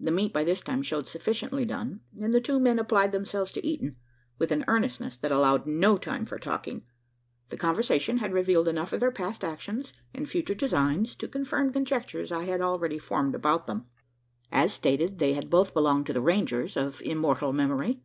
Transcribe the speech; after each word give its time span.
The 0.00 0.10
meat 0.10 0.32
by 0.32 0.42
this 0.42 0.62
time 0.62 0.82
showed 0.82 1.06
sufficiently 1.06 1.64
done; 1.64 2.00
and 2.20 2.34
the 2.34 2.40
two 2.40 2.58
men 2.58 2.80
applied 2.80 3.12
themselves 3.12 3.52
to 3.52 3.64
eating, 3.64 3.94
with 4.36 4.50
an 4.50 4.64
earnestness 4.66 5.16
that 5.18 5.30
allowed 5.30 5.64
no 5.64 5.96
time 5.96 6.26
for 6.26 6.40
talking. 6.40 6.82
The 7.50 7.56
conversation 7.56 8.18
had 8.18 8.32
revealed 8.32 8.66
enough 8.66 8.92
of 8.92 8.98
their 8.98 9.12
past 9.12 9.44
actions, 9.44 9.92
and 10.12 10.28
future 10.28 10.54
designs, 10.56 11.14
to 11.14 11.28
confirm 11.28 11.68
the 11.68 11.74
conjectures 11.74 12.32
I 12.32 12.46
had 12.46 12.60
already 12.62 12.98
formed 12.98 13.36
about 13.36 13.68
them. 13.68 13.84
As 14.50 14.72
stated, 14.72 15.20
they 15.20 15.34
had 15.34 15.50
both 15.50 15.72
belonged 15.72 16.06
to 16.06 16.12
the 16.12 16.20
"Rangers" 16.20 16.76
of 16.76 17.00
immortal 17.02 17.52
memory. 17.52 18.00